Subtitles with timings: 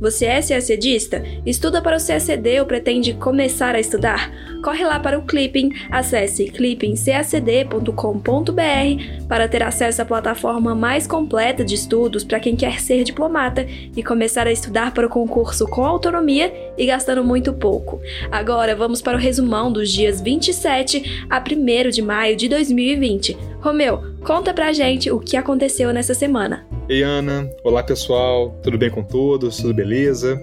[0.00, 1.22] você é CACDista?
[1.44, 4.30] Estuda para o CACD ou pretende começar a estudar?
[4.62, 11.74] Corre lá para o Clipping, acesse clippingcacd.com.br para ter acesso à plataforma mais completa de
[11.74, 16.52] estudos para quem quer ser diplomata e começar a estudar para o concurso com autonomia
[16.76, 18.00] e gastando muito pouco.
[18.30, 23.36] Agora vamos para o resumão dos dias 27 a 1 de maio de 2020.
[23.60, 26.77] Romeu, conta pra gente o que aconteceu nessa semana.
[26.88, 27.50] Ei, Ana.
[27.62, 28.58] Olá, pessoal.
[28.62, 29.58] Tudo bem com todos?
[29.58, 30.42] Tudo beleza?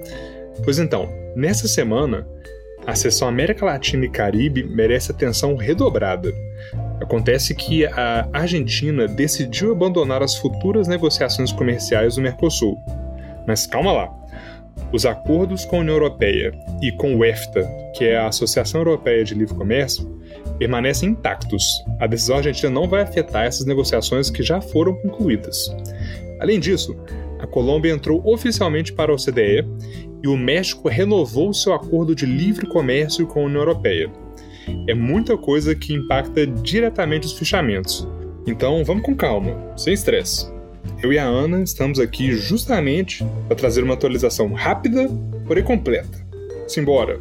[0.63, 2.27] Pois então, nessa semana,
[2.85, 6.31] a seção América Latina e Caribe merece atenção redobrada.
[7.01, 12.77] Acontece que a Argentina decidiu abandonar as futuras negociações comerciais do Mercosul.
[13.47, 14.13] Mas calma lá.
[14.93, 19.23] Os acordos com a União Europeia e com o EFTA, que é a Associação Europeia
[19.23, 20.21] de Livre Comércio,
[20.59, 21.65] permanecem intactos.
[21.99, 25.69] A decisão argentina não vai afetar essas negociações que já foram concluídas.
[26.39, 26.95] Além disso,
[27.39, 29.65] a Colômbia entrou oficialmente para a OCDE
[30.23, 34.11] e o México renovou seu acordo de livre comércio com a União Europeia.
[34.87, 38.07] É muita coisa que impacta diretamente os fechamentos.
[38.47, 40.51] Então vamos com calma, sem estresse.
[41.01, 45.09] Eu e a Ana estamos aqui justamente para trazer uma atualização rápida,
[45.45, 46.25] porém completa.
[46.67, 47.19] Simbora!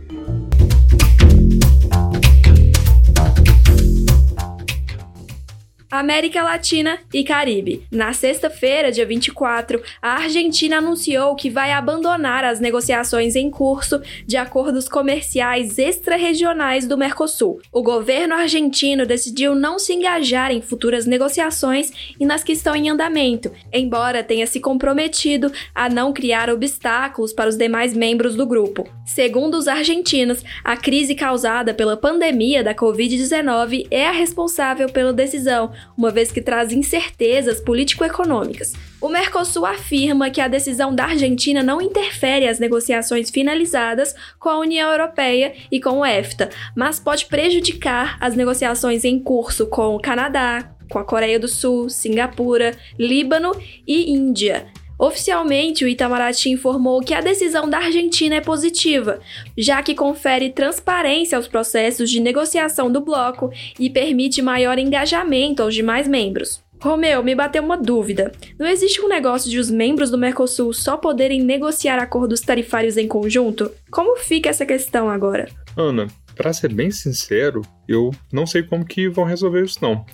[5.99, 7.87] América Latina e Caribe.
[7.91, 14.37] Na sexta-feira, dia 24, a Argentina anunciou que vai abandonar as negociações em curso de
[14.37, 17.61] acordos comerciais extra-regionais do Mercosul.
[17.73, 22.89] O governo argentino decidiu não se engajar em futuras negociações e nas que estão em
[22.89, 28.89] andamento, embora tenha se comprometido a não criar obstáculos para os demais membros do grupo.
[29.05, 35.73] Segundo os argentinos, a crise causada pela pandemia da Covid-19 é a responsável pela decisão
[35.97, 38.73] uma vez que traz incertezas político-econômicas.
[39.01, 44.59] O Mercosul afirma que a decisão da Argentina não interfere as negociações finalizadas com a
[44.59, 50.01] União Europeia e com o EFTA, mas pode prejudicar as negociações em curso com o
[50.01, 53.53] Canadá, com a Coreia do Sul, Singapura, Líbano
[53.87, 54.67] e Índia.
[55.05, 59.21] Oficialmente, o Itamaraty informou que a decisão da Argentina é positiva,
[59.57, 65.75] já que confere transparência aos processos de negociação do bloco e permite maior engajamento aos
[65.75, 66.65] demais membros.
[66.81, 68.33] Romeu, me bateu uma dúvida.
[68.59, 73.07] Não existe um negócio de os membros do Mercosul só poderem negociar acordos tarifários em
[73.07, 73.71] conjunto?
[73.91, 75.51] Como fica essa questão agora?
[75.77, 80.07] Ana, para ser bem sincero, eu não sei como que vão resolver isso não.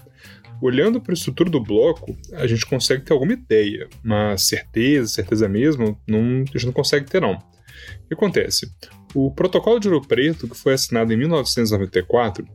[0.61, 5.49] Olhando para a estrutura do bloco, a gente consegue ter alguma ideia, mas certeza, certeza
[5.49, 7.35] mesmo, não, a gente não consegue ter não.
[7.35, 8.71] O que acontece?
[9.15, 12.47] O Protocolo de Ouro Preto, que foi assinado em 1994,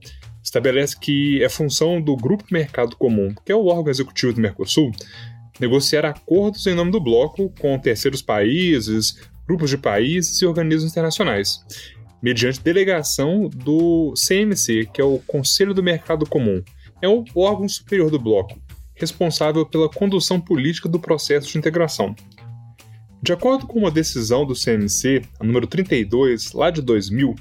[0.44, 4.92] estabelece que é função do Grupo Mercado Comum, que é o órgão executivo do Mercosul,
[5.60, 9.18] negociar acordos em nome do bloco com terceiros países,
[9.48, 11.64] grupos de países e organismos internacionais,
[12.22, 16.64] mediante delegação do CMC, que é o Conselho do Mercado Comum,
[17.02, 18.60] é o órgão superior do bloco,
[18.96, 22.16] responsável pela condução política do processo de integração.
[23.22, 27.36] De acordo com uma decisão do CMC, a número 32, lá de 2000,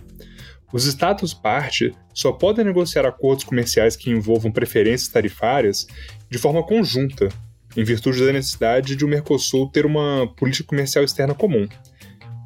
[0.72, 5.86] os Estados-parte só podem negociar acordos comerciais que envolvam preferências tarifárias
[6.28, 7.28] de forma conjunta,
[7.76, 11.68] em virtude da necessidade de o Mercosul ter uma política comercial externa comum.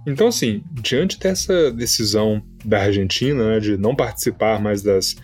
[0.06, 5.16] Então, assim, diante dessa decisão da Argentina né, de não participar mais das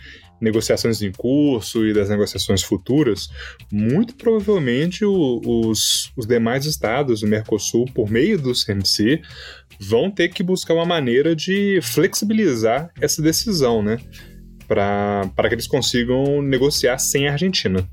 [0.45, 3.29] negociações em curso e das negociações futuras,
[3.73, 9.23] muito provavelmente o, os, os demais estados do Mercosul, por meio do CMC,
[9.81, 13.99] vão ter que buscar uma maneira de flexibilizar essa decisão, né?
[14.69, 17.87] Para que eles consigam negociar sem a Argentina.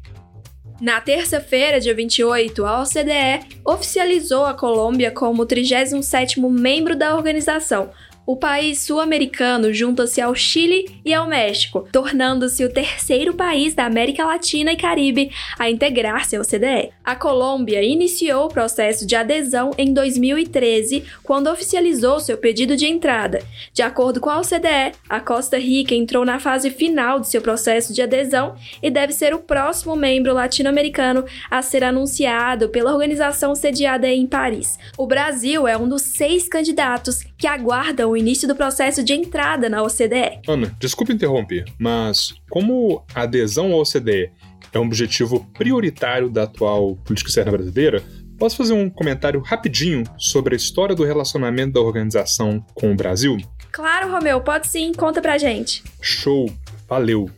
[0.81, 7.91] Na terça-feira, dia 28, a OCDE oficializou a Colômbia como o 37º membro da organização,
[8.25, 14.25] o país sul-americano junta-se ao Chile e ao México, tornando-se o terceiro país da América
[14.25, 16.91] Latina e Caribe a integrar-se ao OCDE.
[17.03, 23.41] A Colômbia iniciou o processo de adesão em 2013, quando oficializou seu pedido de entrada.
[23.73, 27.93] De acordo com a OCDE, a Costa Rica entrou na fase final de seu processo
[27.93, 34.07] de adesão e deve ser o próximo membro latino-americano a ser anunciado pela organização sediada
[34.07, 34.77] em Paris.
[34.97, 39.67] O Brasil é um dos seis candidatos que aguardam o início do processo de entrada
[39.67, 40.41] na OCDE.
[40.47, 44.31] Ana, desculpe interromper, mas como a adesão à OCDE
[44.71, 48.03] é um objetivo prioritário da atual política externa brasileira,
[48.37, 53.37] Posso fazer um comentário rapidinho sobre a história do relacionamento da organização com o Brasil?
[53.71, 55.83] Claro, Romeu, pode sim, conta pra gente.
[56.01, 56.51] Show,
[56.89, 57.29] valeu.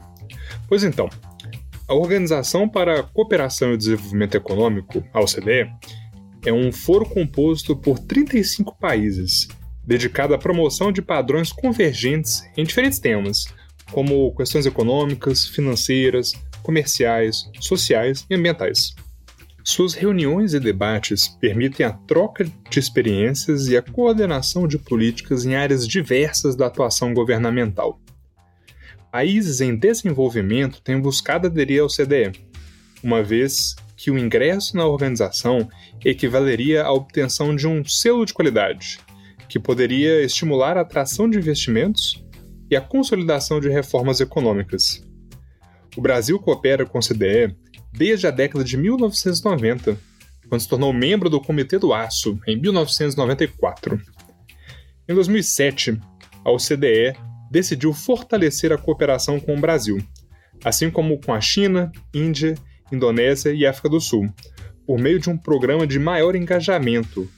[0.66, 1.10] Pois então,
[1.90, 5.70] a Organização para a Cooperação e Desenvolvimento Econômico, a OCDE,
[6.46, 9.50] é um foro composto por 35 países,
[9.86, 13.46] dedicado à promoção de padrões convergentes em diferentes temas,
[13.92, 18.96] como questões econômicas, financeiras, comerciais, sociais e ambientais.
[19.66, 25.56] Suas reuniões e debates permitem a troca de experiências e a coordenação de políticas em
[25.56, 28.00] áreas diversas da atuação governamental.
[29.10, 32.32] Países em desenvolvimento têm buscado aderir ao CDE,
[33.02, 35.70] uma vez que o ingresso na organização
[36.04, 39.00] equivaleria à obtenção de um selo de qualidade,
[39.54, 42.26] que poderia estimular a atração de investimentos
[42.72, 45.06] e a consolidação de reformas econômicas.
[45.96, 47.56] O Brasil coopera com o CDE
[47.92, 49.96] desde a década de 1990,
[50.50, 54.02] quando se tornou membro do Comitê do Aço, em 1994.
[55.08, 56.00] Em 2007,
[56.44, 57.16] a OCDE
[57.52, 60.00] decidiu fortalecer a cooperação com o Brasil,
[60.66, 62.56] assim como com a China, Índia,
[62.92, 64.34] Indonésia e África do Sul,
[64.84, 67.30] por meio de um programa de maior engajamento,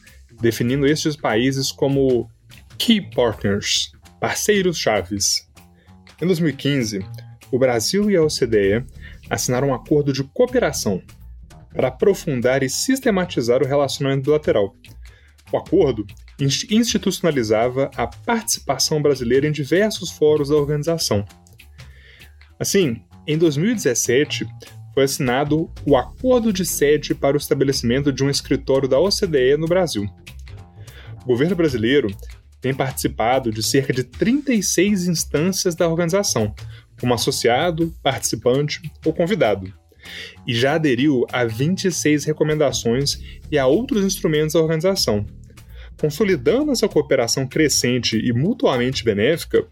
[0.42, 2.30] definindo estes países como
[2.78, 5.48] Key Partners, parceiros chaves.
[6.22, 7.06] Em 2015,
[7.52, 8.86] o Brasil e a OCDE
[9.30, 11.02] assinaram um acordo de cooperação
[11.74, 14.76] para aprofundar e sistematizar o relacionamento bilateral.
[15.52, 16.06] O acordo
[16.40, 21.26] institucionalizava a participação brasileira em diversos fóruns da organização.
[22.60, 24.48] Assim, em 2017,
[24.96, 29.68] foi assinado o Acordo de Sede para o estabelecimento de um escritório da OCDE no
[29.68, 30.10] Brasil.
[31.22, 32.08] O governo brasileiro
[32.62, 36.56] tem participado de cerca de 36 instâncias da organização,
[36.98, 39.72] como associado, participante ou convidado,
[40.48, 43.20] e já aderiu a 26 recomendações
[43.52, 45.26] e a outros instrumentos da organização.
[46.00, 49.66] Consolidando essa cooperação crescente e mutuamente benéfica,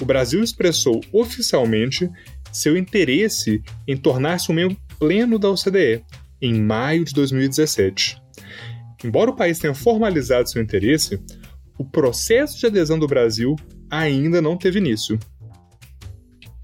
[0.00, 2.10] o Brasil expressou oficialmente
[2.52, 6.04] seu interesse em tornar-se um membro pleno da OCDE
[6.40, 8.20] em maio de 2017.
[9.04, 11.20] Embora o país tenha formalizado seu interesse,
[11.78, 13.56] o processo de adesão do Brasil
[13.90, 15.18] ainda não teve início.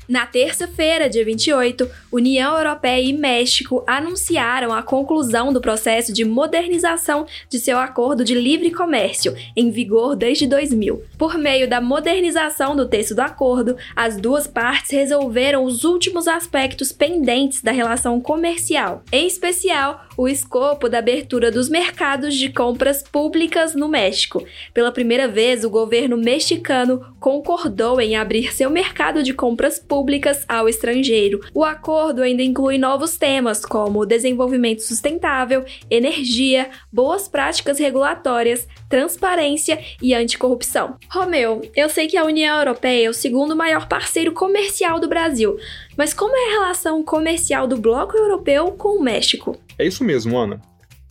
[0.09, 7.27] Na terça-feira, dia 28, União Europeia e México anunciaram a conclusão do processo de modernização
[7.49, 11.03] de seu acordo de livre comércio, em vigor desde 2000.
[11.19, 16.93] Por meio da modernização do texto do acordo, as duas partes resolveram os últimos aspectos
[16.93, 23.75] pendentes da relação comercial, em especial o escopo da abertura dos mercados de compras públicas
[23.75, 24.45] no México.
[24.73, 30.69] Pela primeira vez, o governo mexicano concordou em abrir seu mercado de compras públicas ao
[30.69, 31.41] estrangeiro.
[31.53, 40.15] O acordo ainda inclui novos temas como desenvolvimento sustentável, energia, boas práticas regulatórias, transparência e
[40.15, 40.97] anticorrupção.
[41.11, 45.59] Romeu, eu sei que a União Europeia é o segundo maior parceiro comercial do Brasil,
[45.97, 49.57] mas como é a relação comercial do bloco europeu com o México?
[49.79, 50.61] É isso mesmo, Ana.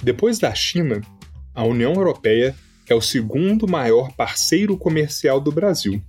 [0.03, 1.01] Depois da China,
[1.53, 2.55] a União Europeia
[2.87, 6.01] é o segundo maior parceiro comercial do Brasil.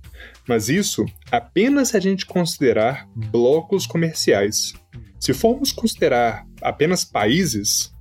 [0.47, 4.73] Mas isso apenas se a gente considerar blocos comerciais.
[5.19, 7.91] Se formos considerar apenas países,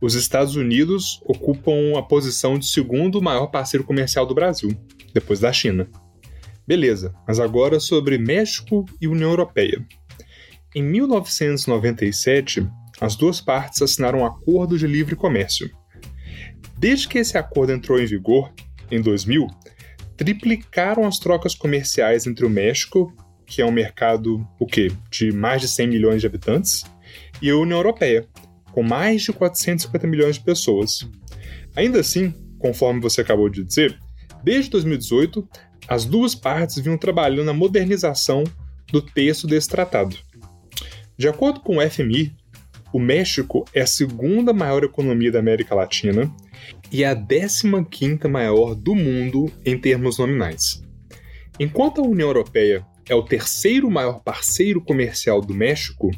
[0.00, 4.70] os Estados Unidos ocupam a posição de segundo maior parceiro comercial do Brasil,
[5.14, 5.88] depois da China.
[6.66, 9.86] Beleza, mas agora sobre México e União Europeia.
[10.76, 12.68] Em 1997,
[13.00, 15.70] as duas partes assinaram um acordo de livre comércio.
[16.78, 18.52] Desde que esse acordo entrou em vigor,
[18.90, 19.46] em 2000,
[20.18, 23.10] triplicaram as trocas comerciais entre o México,
[23.46, 24.92] que é um mercado o quê?
[25.10, 26.84] de mais de 100 milhões de habitantes,
[27.40, 28.28] e a União Europeia,
[28.70, 31.08] com mais de 450 milhões de pessoas.
[31.74, 33.98] Ainda assim, conforme você acabou de dizer,
[34.44, 35.48] desde 2018,
[35.88, 38.44] as duas partes vinham trabalhando na modernização
[38.92, 40.18] do texto desse tratado.
[41.16, 42.34] De acordo com o FMI,
[42.92, 46.30] o México é a segunda maior economia da América Latina
[46.92, 50.82] e a 15ª maior do mundo em termos nominais.
[51.58, 56.10] Enquanto a União Europeia é o terceiro maior parceiro comercial do México,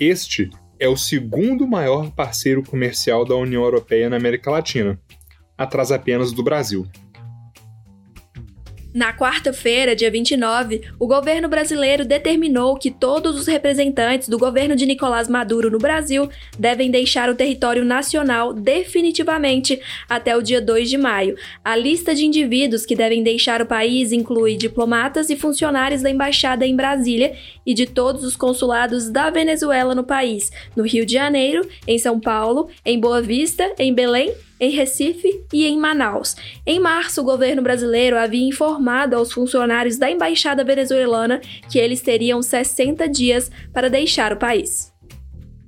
[0.00, 5.00] este é o segundo maior parceiro comercial da União Europeia na América Latina,
[5.56, 6.86] atrás apenas do Brasil.
[8.94, 14.84] Na quarta-feira, dia 29, o governo brasileiro determinou que todos os representantes do governo de
[14.84, 20.98] Nicolás Maduro no Brasil devem deixar o território nacional definitivamente até o dia 2 de
[20.98, 21.36] maio.
[21.64, 26.66] A lista de indivíduos que devem deixar o país inclui diplomatas e funcionários da embaixada
[26.66, 27.34] em Brasília
[27.64, 32.20] e de todos os consulados da Venezuela no país, no Rio de Janeiro, em São
[32.20, 36.36] Paulo, em Boa Vista, em Belém em Recife e em Manaus.
[36.64, 42.40] Em março, o governo brasileiro havia informado aos funcionários da embaixada venezuelana que eles teriam
[42.40, 44.91] 60 dias para deixar o país.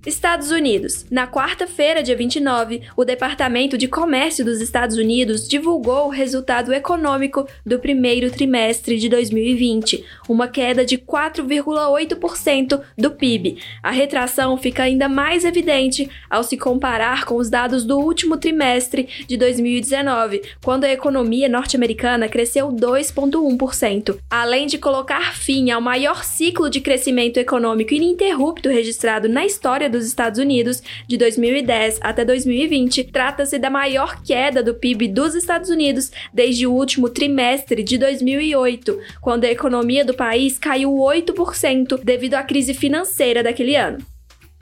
[0.06, 1.06] Estados Unidos.
[1.10, 7.48] Na quarta-feira, dia 29, o Departamento de Comércio dos Estados Unidos divulgou o resultado econômico
[7.64, 13.56] do primeiro trimestre de 2020, uma queda de 4,8% do PIB.
[13.82, 19.08] A retração fica ainda mais evidente ao se comparar com os dados do último trimestre
[19.26, 24.18] de 2019, quando a economia norte-americana cresceu 2,1%.
[24.28, 30.06] Além de colocar fim ao maior ciclo de crescimento econômico ininterrupto registrado na história dos
[30.06, 36.10] Estados Unidos de 2010 até 2020, trata-se da maior queda do PIB dos Estados Unidos
[36.32, 42.42] desde o último trimestre de 2008, quando a economia do país caiu 8% devido à
[42.42, 43.98] crise financeira daquele ano.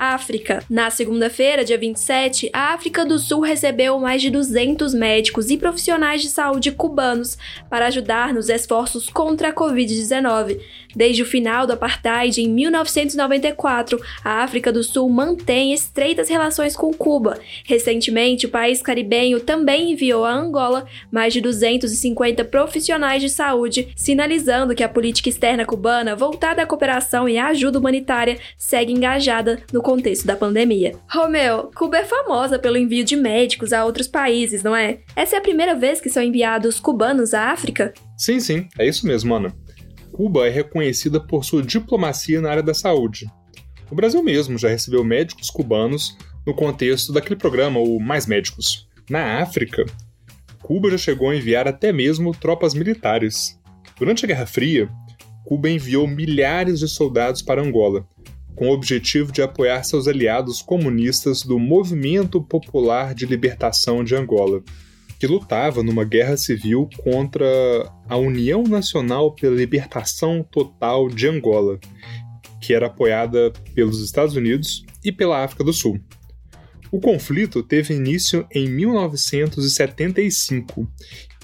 [0.02, 0.64] África.
[0.68, 6.20] Na segunda-feira, dia 27, a África do Sul recebeu mais de 200 médicos e profissionais
[6.20, 7.38] de saúde cubanos
[7.70, 10.60] para ajudar nos esforços contra a Covid-19.
[10.94, 16.92] Desde o final do apartheid em 1994, a África do Sul mantém estreitas relações com
[16.92, 17.38] Cuba.
[17.64, 24.74] Recentemente, o país caribenho também enviou a Angola mais de 250 profissionais de saúde, sinalizando
[24.74, 29.82] que a política externa cubana voltada à cooperação e à ajuda humanitária segue engajada no
[29.82, 30.94] contexto da pandemia.
[31.08, 34.98] Romeu, Cuba é famosa pelo envio de médicos a outros países, não é?
[35.16, 37.92] Essa é a primeira vez que são enviados cubanos à África?
[38.16, 39.52] Sim, sim, é isso mesmo, Ana.
[40.22, 43.28] Cuba é reconhecida por sua diplomacia na área da saúde.
[43.90, 48.88] O Brasil mesmo já recebeu médicos cubanos no contexto daquele programa, o Mais Médicos.
[49.10, 49.84] Na África,
[50.62, 53.58] Cuba já chegou a enviar até mesmo tropas militares.
[53.98, 54.88] Durante a Guerra Fria,
[55.44, 58.06] Cuba enviou milhares de soldados para Angola,
[58.54, 64.62] com o objetivo de apoiar seus aliados comunistas do Movimento Popular de Libertação de Angola,
[65.22, 67.46] que lutava numa guerra civil contra
[68.08, 71.78] a União Nacional pela Libertação Total de Angola,
[72.60, 76.00] que era apoiada pelos Estados Unidos e pela África do Sul.
[76.90, 80.90] O conflito teve início em 1975,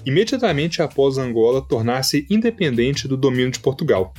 [0.05, 4.13] imediatamente após Angola tornar-se independente do domínio de Portugal,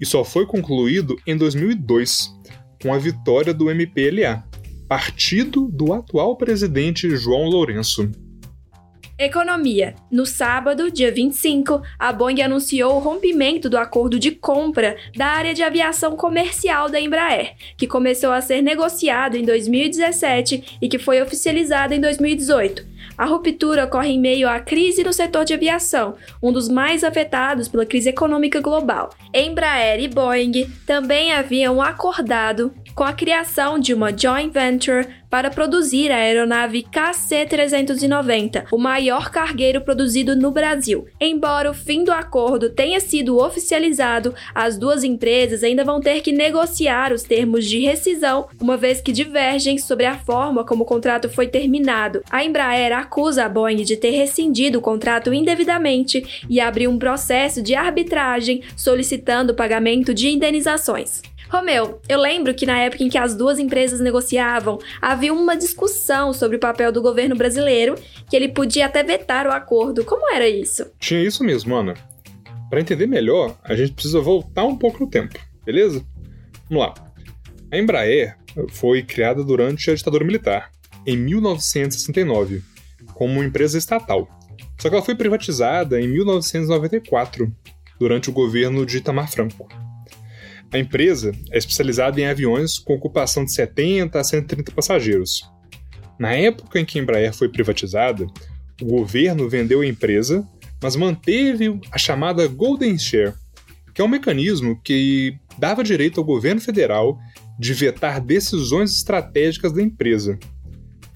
[0.00, 2.34] e só foi concluído em 2002,
[2.82, 4.42] com a vitória do MPLA,
[4.88, 8.10] partido do atual presidente João Lourenço.
[9.18, 9.94] Economia.
[10.10, 15.54] No sábado, dia 25, a Boeing anunciou o rompimento do acordo de compra da área
[15.54, 21.22] de aviação comercial da Embraer, que começou a ser negociado em 2017 e que foi
[21.22, 22.96] oficializado em 2018.
[23.16, 27.68] A ruptura ocorre em meio à crise no setor de aviação, um dos mais afetados
[27.68, 29.08] pela crise econômica global.
[29.32, 36.10] Embraer e Boeing também haviam acordado com a criação de uma joint venture para produzir
[36.10, 41.06] a aeronave KC-390, o maior cargueiro produzido no Brasil.
[41.20, 46.32] Embora o fim do acordo tenha sido oficializado, as duas empresas ainda vão ter que
[46.32, 51.28] negociar os termos de rescisão, uma vez que divergem sobre a forma como o contrato
[51.28, 52.22] foi terminado.
[52.30, 57.62] A Embraer acusa a Boeing de ter rescindido o contrato indevidamente e abriu um processo
[57.62, 61.22] de arbitragem solicitando pagamento de indenizações.
[61.48, 66.32] Romeu, eu lembro que na época em que as duas empresas negociavam, havia uma discussão
[66.32, 67.94] sobre o papel do governo brasileiro,
[68.28, 70.04] que ele podia até vetar o acordo.
[70.04, 70.90] Como era isso?
[70.98, 71.94] Tinha isso mesmo, Ana.
[72.68, 76.04] Para entender melhor, a gente precisa voltar um pouco no tempo, beleza?
[76.68, 76.94] Vamos lá.
[77.70, 78.36] A Embraer
[78.70, 80.70] foi criada durante a ditadura militar,
[81.06, 82.62] em 1969,
[83.14, 84.28] como uma empresa estatal.
[84.78, 87.52] Só que ela foi privatizada em 1994,
[87.98, 89.68] durante o governo de Itamar Franco.
[90.76, 95.50] A empresa é especializada em aviões com ocupação de 70 a 130 passageiros.
[96.18, 98.26] Na época em que a Embraer foi privatizada,
[98.82, 100.46] o governo vendeu a empresa,
[100.82, 103.32] mas manteve a chamada Golden Share,
[103.94, 107.18] que é um mecanismo que dava direito ao governo federal
[107.58, 110.38] de vetar decisões estratégicas da empresa.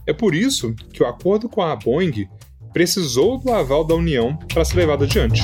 [0.06, 2.26] É por isso que o acordo com a Boeing
[2.72, 5.42] precisou do aval da União para ser levado adiante.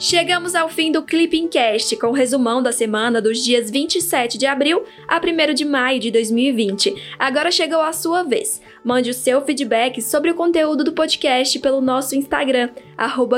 [0.00, 4.46] Chegamos ao fim do Clipping Cast, com o resumão da semana dos dias 27 de
[4.46, 7.16] abril a 1 de maio de 2020.
[7.18, 8.62] Agora chegou a sua vez.
[8.84, 12.70] Mande o seu feedback sobre o conteúdo do podcast pelo nosso Instagram,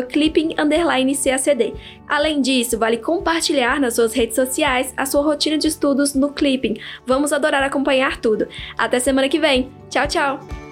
[0.07, 1.73] clipping_cacd.
[2.07, 6.76] Além disso, vale compartilhar nas suas redes sociais a sua rotina de estudos no Clipping.
[7.07, 8.47] Vamos adorar acompanhar tudo.
[8.76, 9.73] Até semana que vem.
[9.88, 10.70] Tchau, tchau!